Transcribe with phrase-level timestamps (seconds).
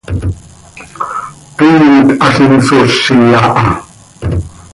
[1.55, 3.63] Toii nt hazi soozi aha.